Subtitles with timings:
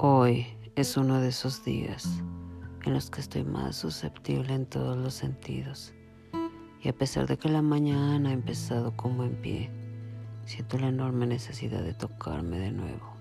[0.00, 2.22] Hoy es uno de esos días
[2.84, 5.92] en los que estoy más susceptible en todos los sentidos.
[6.80, 9.72] Y a pesar de que la mañana ha empezado como en pie,
[10.44, 13.16] siento la enorme necesidad de tocarme de nuevo.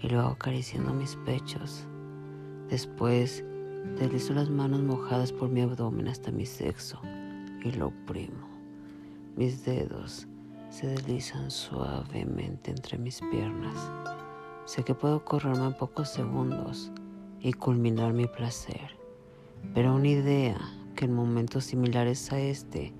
[0.00, 1.86] Y lo hago acariciando mis pechos.
[2.70, 3.44] Después
[3.98, 6.98] deslizo las manos mojadas por mi abdomen hasta mi sexo
[7.62, 8.48] y lo oprimo.
[9.36, 10.28] Mis dedos
[10.70, 14.13] se deslizan suavemente entre mis piernas
[14.66, 16.90] Sé que puedo correrme en pocos segundos
[17.38, 18.96] y culminar mi placer,
[19.74, 20.58] pero una idea
[20.96, 22.94] que en momentos similares a este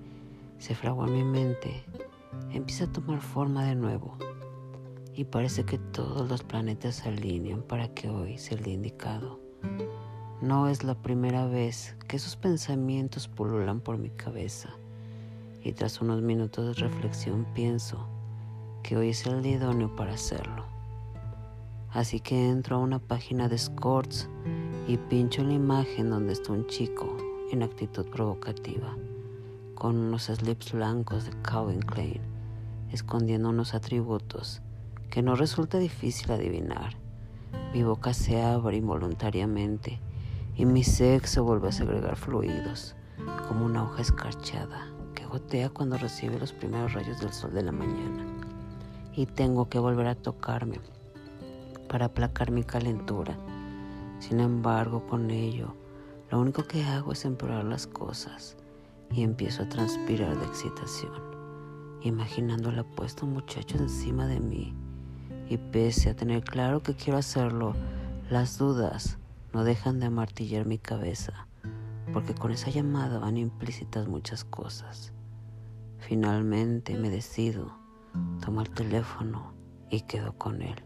[0.59, 1.83] se fragua en mi mente
[2.51, 4.15] empieza a tomar forma de nuevo
[5.15, 9.39] y parece que todos los planetas se alinean para que hoy sea el día indicado.
[10.41, 14.69] No es la primera vez que esos pensamientos pululan por mi cabeza
[15.63, 18.07] y tras unos minutos de reflexión pienso
[18.83, 20.74] que hoy es el día idóneo para hacerlo.
[21.95, 24.27] Así que entro a una página de escorts
[24.85, 27.15] y pincho la imagen donde está un chico
[27.51, 28.97] en actitud provocativa,
[29.75, 32.21] con unos slips blancos de Calvin Klein,
[32.91, 34.61] escondiendo unos atributos
[35.09, 36.97] que no resulta difícil adivinar.
[37.73, 40.01] Mi boca se abre involuntariamente
[40.57, 42.93] y mi sexo vuelve a segregar fluidos,
[43.47, 47.71] como una hoja escarchada que gotea cuando recibe los primeros rayos del sol de la
[47.71, 48.25] mañana.
[49.13, 50.81] Y tengo que volver a tocarme
[51.87, 53.37] para aplacar mi calentura.
[54.19, 55.75] Sin embargo, con ello,
[56.31, 58.57] lo único que hago es empeorar las cosas
[59.11, 61.13] y empiezo a transpirar de excitación,
[62.01, 64.73] imaginando al apuesto muchacho encima de mí.
[65.49, 67.75] Y pese a tener claro que quiero hacerlo,
[68.29, 69.19] las dudas
[69.53, 71.47] no dejan de amartillar mi cabeza,
[72.11, 75.13] porque con esa llamada van implícitas muchas cosas.
[75.99, 77.77] Finalmente me decido,
[78.43, 79.53] tomo el teléfono
[79.89, 80.83] y quedo con él.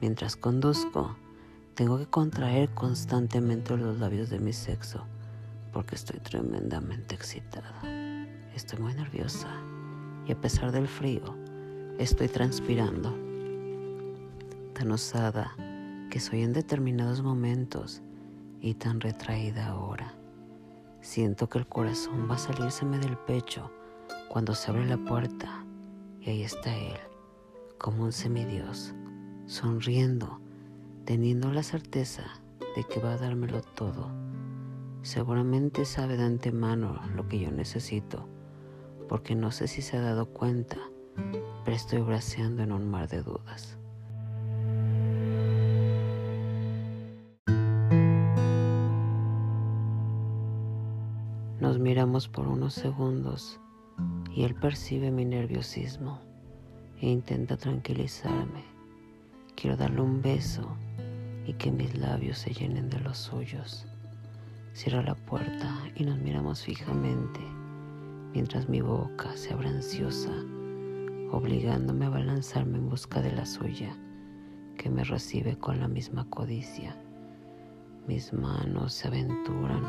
[0.00, 1.16] Mientras conduzco,
[1.74, 5.06] tengo que contraer constantemente los labios de mi sexo
[5.72, 7.80] porque estoy tremendamente excitada.
[8.54, 9.48] Estoy muy nerviosa
[10.26, 11.22] y a pesar del frío,
[11.98, 13.10] estoy transpirando.
[14.74, 15.54] Tan osada
[16.10, 18.02] que soy en determinados momentos
[18.60, 20.14] y tan retraída ahora.
[21.00, 23.70] Siento que el corazón va a salírseme del pecho
[24.28, 25.64] cuando se abre la puerta
[26.20, 26.98] y ahí está él,
[27.78, 28.94] como un semidios
[29.46, 30.40] sonriendo,
[31.04, 32.24] teniendo la certeza
[32.74, 34.10] de que va a dármelo todo.
[35.02, 38.28] Seguramente sabe de antemano lo que yo necesito,
[39.08, 40.78] porque no sé si se ha dado cuenta,
[41.64, 43.78] pero estoy braceando en un mar de dudas.
[51.60, 53.60] Nos miramos por unos segundos
[54.34, 56.20] y él percibe mi nerviosismo
[57.00, 58.75] e intenta tranquilizarme.
[59.56, 60.76] Quiero darle un beso
[61.46, 63.86] y que mis labios se llenen de los suyos.
[64.74, 67.40] Cierra la puerta y nos miramos fijamente
[68.34, 70.30] mientras mi boca se abre ansiosa,
[71.32, 73.96] obligándome a balanzarme en busca de la suya,
[74.76, 76.94] que me recibe con la misma codicia.
[78.06, 79.82] Mis manos se aventuran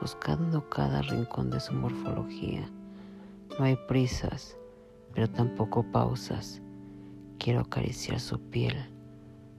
[0.00, 2.70] buscando cada rincón de su morfología.
[3.58, 4.56] No hay prisas,
[5.12, 6.62] pero tampoco pausas.
[7.42, 8.92] Quiero acariciar su piel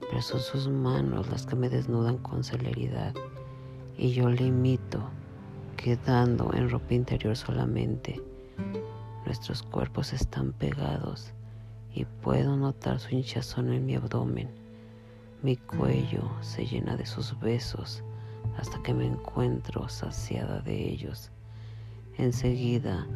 [0.00, 3.14] pero son sus manos las que me desnudan con celeridad
[3.98, 5.02] y yo le imito,
[5.76, 8.22] quedando en ropa interior solamente.
[9.26, 11.32] Nuestros cuerpos están pegados
[11.92, 14.48] y puedo notar su hinchazón en mi abdomen.
[15.42, 18.02] Mi cuello se llena de sus besos
[18.56, 21.30] hasta que me encuentro saciada de ellos.
[22.16, 23.06] Enseguida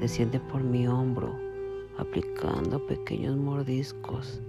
[0.00, 1.45] desciende por mi hombro,
[1.98, 4.40] aplicando pequeños mordiscos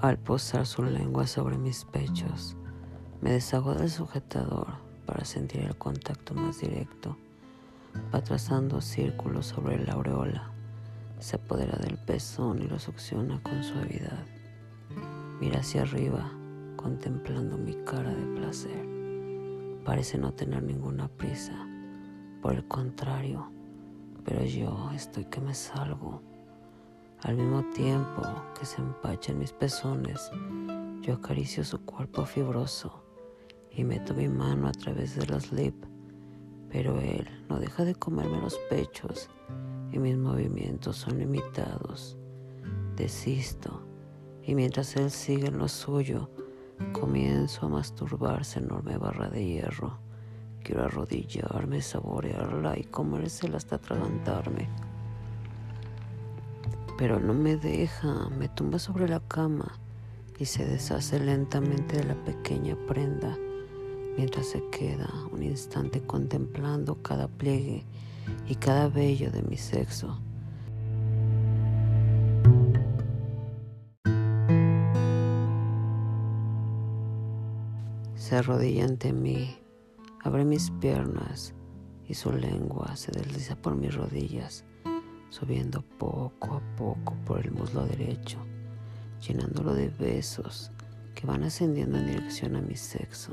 [0.00, 2.56] Al posar su lengua sobre mis pechos,
[3.20, 4.68] me deshago del sujetador
[5.04, 7.16] para sentir el contacto más directo.
[8.14, 10.52] Va trazando círculos sobre la aureola,
[11.18, 14.24] se apodera del pezón y lo succiona con suavidad.
[15.40, 16.30] Mira hacia arriba,
[16.78, 18.88] contemplando mi cara de placer.
[19.84, 21.68] Parece no tener ninguna prisa,
[22.40, 23.50] por el contrario,
[24.24, 26.22] pero yo estoy que me salgo
[27.22, 28.22] al mismo tiempo
[28.56, 30.30] que se empachan mis pezones,
[31.02, 33.02] yo acaricio su cuerpo fibroso
[33.72, 35.74] y meto mi mano a través de la slip,
[36.70, 39.28] pero él no deja de comerme los pechos
[39.90, 42.16] y mis movimientos son limitados.
[42.94, 43.82] Desisto
[44.44, 46.30] y mientras él sigue en lo suyo,
[46.92, 50.08] comienzo a masturbarse enorme barra de hierro
[50.68, 54.68] quiero arrodillarme, saborearla y comérsela hasta atragantarme.
[56.98, 59.78] Pero no me deja, me tumba sobre la cama
[60.38, 63.34] y se deshace lentamente de la pequeña prenda
[64.18, 67.86] mientras se queda un instante contemplando cada pliegue
[68.46, 70.20] y cada vello de mi sexo.
[78.18, 79.56] Se arrodilla ante mí,
[80.24, 81.54] abre mis piernas
[82.08, 84.64] y su lengua se desliza por mis rodillas,
[85.30, 88.38] subiendo poco a poco por el muslo derecho
[89.20, 90.72] llenándolo de besos
[91.14, 93.32] que van ascendiendo en dirección a mi sexo.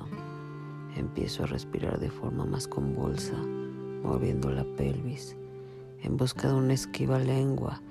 [0.95, 3.35] Empiezo a respirar de forma más convulsa,
[4.03, 5.35] moviendo la pelvis,
[6.03, 7.81] en busca de una esquiva lengua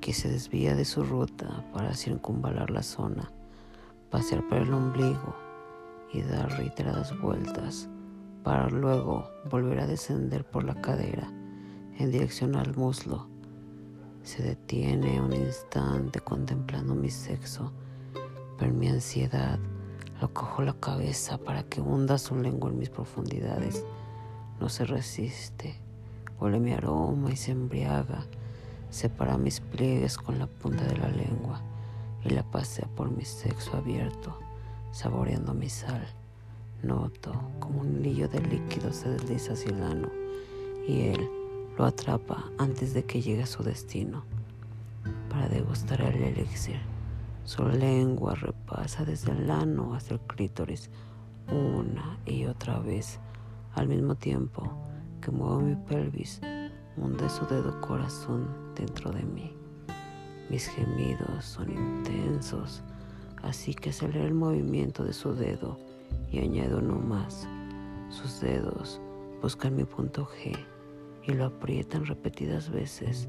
[0.00, 3.30] que se desvía de su ruta para circunvalar la zona,
[4.10, 5.47] pasear por el ombligo
[6.12, 7.88] y dar reiteradas vueltas
[8.42, 11.28] para luego volver a descender por la cadera
[11.98, 13.26] en dirección al muslo
[14.28, 17.72] se detiene un instante contemplando mi sexo,
[18.58, 19.58] pero mi ansiedad
[20.20, 23.86] lo cojo la cabeza para que hunda su lengua en mis profundidades.
[24.60, 25.76] No se resiste,
[26.38, 28.26] huele mi aroma y se embriaga.
[28.90, 31.62] Separa mis pliegues con la punta de la lengua
[32.22, 34.38] y la pasea por mi sexo abierto,
[34.90, 36.06] saboreando mi sal.
[36.82, 40.08] Noto como un hilillo de líquido se desliza hacia el ano
[40.86, 41.28] y él
[41.76, 44.24] lo atrapa antes de que llegue a su destino.
[45.28, 46.80] Para degustar el elixir,
[47.44, 50.90] su lengua repasa desde el ano hasta el clítoris
[51.50, 53.18] una y otra vez,
[53.74, 54.70] al mismo tiempo
[55.20, 56.40] que muevo mi pelvis,
[56.96, 59.52] hunde su dedo corazón dentro de mí.
[60.50, 62.82] Mis gemidos son intensos,
[63.42, 65.78] así que acelero el movimiento de su dedo
[66.30, 67.48] y añado uno más.
[68.10, 69.00] Sus dedos
[69.42, 70.56] buscan mi punto G
[71.24, 73.28] y lo aprietan repetidas veces.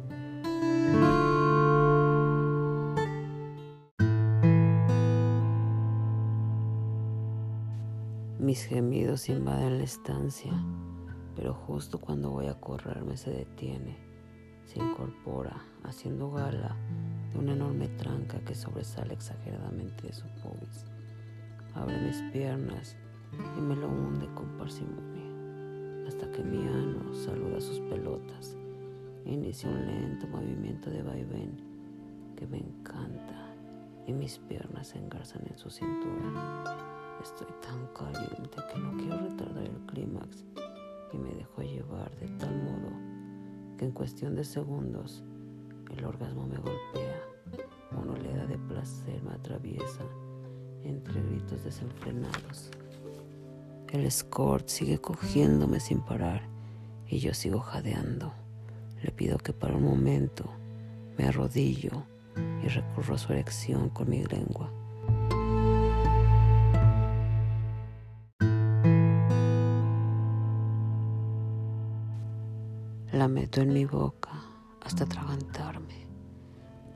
[8.40, 10.52] Mis gemidos invaden la estancia,
[11.36, 13.98] pero justo cuando voy a correrme se detiene,
[14.66, 16.76] se incorpora, haciendo gala
[17.32, 20.86] de una enorme tranca que sobresale exageradamente de su pubis.
[21.76, 22.96] Abre mis piernas
[23.58, 25.20] y me lo hunde con parsimonia
[26.08, 28.58] hasta que mi ano saluda sus pelotas
[29.26, 31.56] e inicia un lento movimiento de vaivén
[32.36, 33.54] que me encanta
[34.08, 36.64] y mis piernas se engarzan en su cintura.
[37.22, 40.46] Estoy tan caliente que no quiero retardar el clímax
[41.14, 42.90] y me dejo llevar de tal modo
[43.78, 45.24] que en cuestión de segundos
[45.96, 47.19] el orgasmo me golpea,
[48.30, 50.04] oleada de placer me atraviesa
[50.84, 52.72] entre gritos desenfrenados.
[53.92, 56.44] El escort sigue cogiéndome sin parar
[57.08, 58.34] y yo sigo jadeando.
[59.02, 60.46] Le pido que para un momento
[61.18, 62.04] me arrodillo
[62.64, 64.72] y recurro a su erección con mi lengua.
[73.12, 74.30] La meto en mi boca
[74.82, 76.09] hasta atragantarme.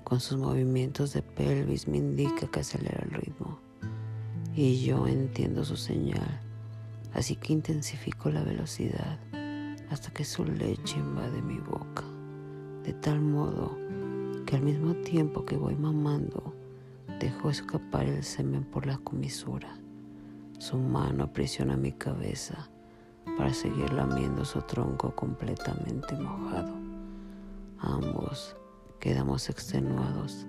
[0.03, 3.59] Con sus movimientos de pelvis me indica que acelera el ritmo
[4.55, 6.39] y yo entiendo su señal
[7.13, 9.19] así que intensifico la velocidad
[9.89, 12.03] hasta que su leche invade mi boca,
[12.83, 13.77] de tal modo
[14.45, 16.53] que al mismo tiempo que voy mamando,
[17.19, 19.77] dejo escapar el semen por la comisura.
[20.57, 22.69] Su mano aprisiona mi cabeza
[23.37, 26.73] para seguir lamiendo su tronco completamente mojado.
[27.79, 28.55] Ambos
[29.03, 30.47] quedamos extenuados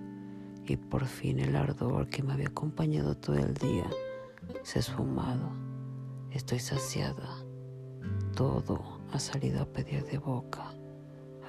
[0.64, 3.90] y por fin el ardor que me había acompañado todo el día
[4.62, 5.50] se ha esfumado.
[6.30, 7.36] Estoy saciada.
[8.36, 10.72] Todo ha salido a pedir de boca.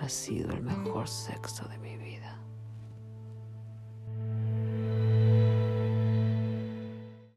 [0.02, 2.05] Ha sido el mejor sexo de mi vida.